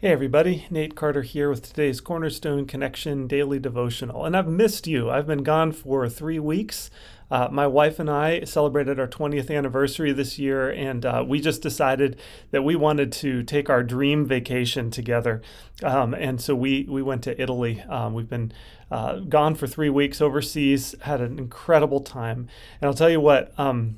[0.00, 0.64] Hey, everybody.
[0.70, 4.24] Nate Carter here with today's Cornerstone Connection Daily Devotional.
[4.24, 5.10] And I've missed you.
[5.10, 6.88] I've been gone for three weeks.
[7.32, 11.62] Uh, my wife and I celebrated our 20th anniversary this year, and uh, we just
[11.62, 12.16] decided
[12.52, 15.42] that we wanted to take our dream vacation together.
[15.82, 17.82] Um, and so we, we went to Italy.
[17.88, 18.52] Um, we've been
[18.92, 22.46] uh, gone for three weeks overseas, had an incredible time.
[22.80, 23.96] And I'll tell you what, um,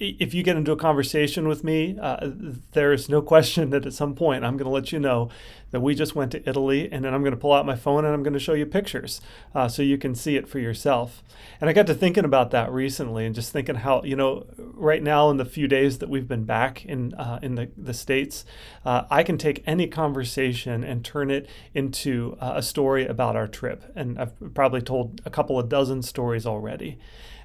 [0.00, 2.30] if you get into a conversation with me, uh,
[2.72, 5.28] there's no question that at some point I'm going to let you know
[5.72, 8.04] that we just went to Italy, and then I'm going to pull out my phone
[8.04, 9.20] and I'm going to show you pictures
[9.54, 11.22] uh, so you can see it for yourself.
[11.60, 15.02] And I got to thinking about that recently, and just thinking how you know right
[15.02, 18.46] now in the few days that we've been back in uh, in the the states,
[18.86, 23.46] uh, I can take any conversation and turn it into uh, a story about our
[23.46, 26.98] trip, and I've probably told a couple of dozen stories already,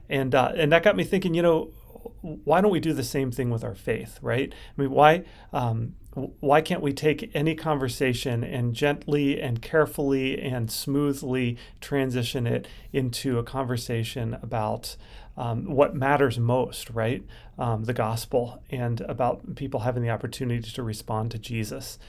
[0.09, 1.71] and uh, and that got me thinking, you know
[2.43, 4.51] why don't we do the same thing with our faith, right?
[4.51, 5.93] I mean, why um,
[6.39, 13.37] why can't we take any conversation and gently and carefully and smoothly transition it into
[13.37, 14.95] a conversation about
[15.37, 17.23] um, what matters most, right?
[17.59, 21.99] Um, the gospel and about people having the opportunity to respond to Jesus.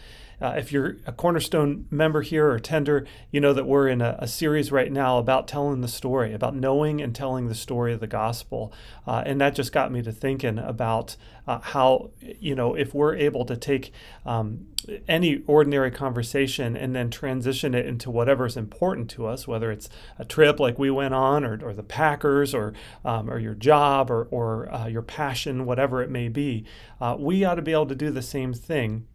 [0.41, 4.17] Uh, if you're a Cornerstone member here or tender, you know that we're in a,
[4.19, 8.01] a, series right now about telling the story, about knowing and telling the story of
[8.01, 8.73] the gospel.
[9.07, 13.15] Uh, and that just got me to thinking about uh, how, you know, if we're
[13.15, 13.93] able to take
[14.27, 14.67] um,
[15.09, 20.25] any ordinary conversation and then transition it into whatever's important to us, whether it's a
[20.25, 24.29] trip like we went on, or, or the Packers, or um, or your job, or
[24.31, 26.65] or uh, your passion, whatever it may be,
[27.01, 29.07] uh, we ought to be able to do the same thing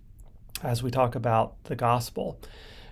[0.64, 2.40] as we talk about the gospel.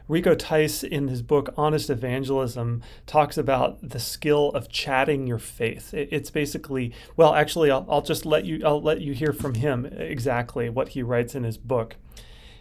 [0.08, 5.94] Rico Tice, in his book Honest Evangelism, talks about the skill of chatting your faith.
[5.94, 9.86] It's basically, well, actually, I'll, I'll, just let you, I'll let you hear from him
[9.86, 11.96] exactly what he writes in his book.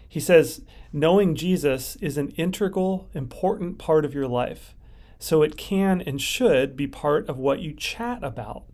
[0.07, 0.61] He says,
[0.93, 4.75] knowing Jesus is an integral, important part of your life,
[5.19, 8.65] so it can and should be part of what you chat about.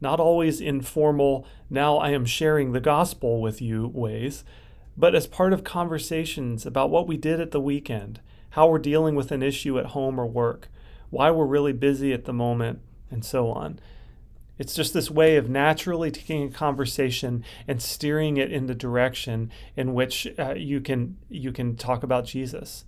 [0.00, 4.42] Not always informal, now I am sharing the gospel with you ways,
[4.96, 8.20] but as part of conversations about what we did at the weekend,
[8.50, 10.68] how we're dealing with an issue at home or work,
[11.10, 12.80] why we're really busy at the moment,
[13.10, 13.78] and so on.
[14.58, 19.50] It's just this way of naturally taking a conversation and steering it in the direction
[19.76, 22.84] in which uh, you can you can talk about Jesus.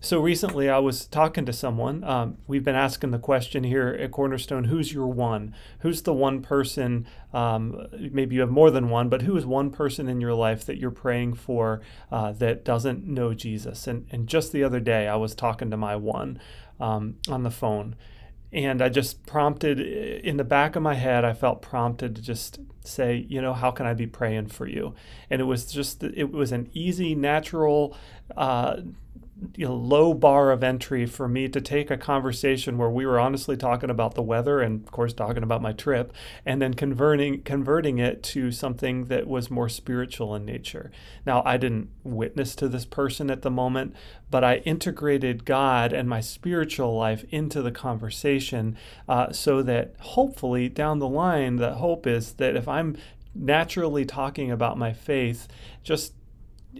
[0.00, 2.04] So recently, I was talking to someone.
[2.04, 5.56] Um, we've been asking the question here at Cornerstone who's your one?
[5.80, 7.04] Who's the one person?
[7.32, 10.64] Um, maybe you have more than one, but who is one person in your life
[10.66, 11.80] that you're praying for
[12.12, 13.88] uh, that doesn't know Jesus?
[13.88, 16.40] And, and just the other day, I was talking to my one
[16.78, 17.96] um, on the phone.
[18.52, 22.60] And I just prompted in the back of my head, I felt prompted to just
[22.84, 24.94] say, you know, how can I be praying for you?
[25.28, 27.96] And it was just, it was an easy, natural,
[28.36, 28.76] uh,
[29.56, 33.20] you know, low bar of entry for me to take a conversation where we were
[33.20, 36.12] honestly talking about the weather and of course talking about my trip
[36.44, 40.90] and then converting converting it to something that was more spiritual in nature.
[41.24, 43.94] Now I didn't witness to this person at the moment,
[44.30, 48.76] but I integrated God and my spiritual life into the conversation
[49.08, 52.96] uh, so that hopefully down the line the hope is that if I'm
[53.34, 55.46] naturally talking about my faith
[55.84, 56.12] just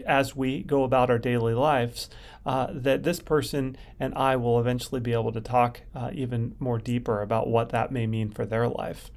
[0.06, 2.08] as we go about our daily lives,
[2.46, 6.78] uh, that this person and I will eventually be able to talk uh, even more
[6.78, 9.10] deeper about what that may mean for their life.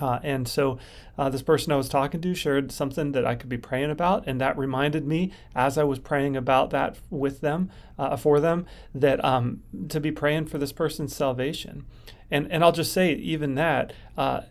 [0.00, 0.78] Uh, and so,
[1.16, 4.24] uh, this person I was talking to shared something that I could be praying about,
[4.26, 8.66] and that reminded me, as I was praying about that with them, uh, for them,
[8.94, 11.84] that um, to be praying for this person's salvation.
[12.30, 14.42] And and I'll just say, even that, uh,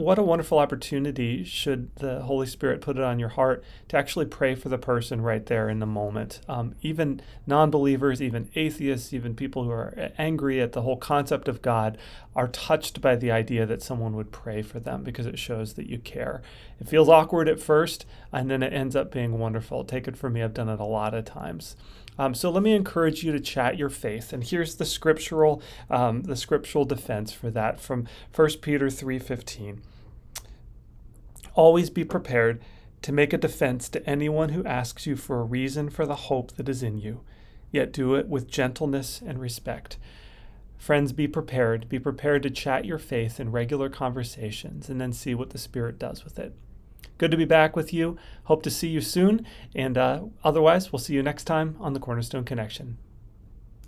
[0.00, 4.26] what a wonderful opportunity should the Holy Spirit put it on your heart to actually
[4.26, 6.40] pray for the person right there in the moment.
[6.48, 11.48] Um, even non believers, even atheists, even people who are angry at the whole concept
[11.48, 11.98] of God
[12.34, 15.88] are touched by the idea that someone would pray for them because it shows that
[15.88, 16.42] you care.
[16.80, 19.84] It feels awkward at first, and then it ends up being wonderful.
[19.84, 21.76] Take it from me, I've done it a lot of times.
[22.18, 26.22] Um, so let me encourage you to chat your faith, and here's the scriptural um,
[26.22, 29.82] the scriptural defense for that from 1 Peter three fifteen.
[31.54, 32.60] Always be prepared
[33.02, 36.52] to make a defense to anyone who asks you for a reason for the hope
[36.52, 37.22] that is in you,
[37.70, 39.96] yet do it with gentleness and respect.
[40.76, 41.88] Friends, be prepared.
[41.88, 45.98] Be prepared to chat your faith in regular conversations and then see what the Spirit
[45.98, 46.54] does with it.
[47.20, 48.16] Good to be back with you.
[48.44, 49.44] Hope to see you soon.
[49.74, 52.96] And uh, otherwise, we'll see you next time on the Cornerstone Connection.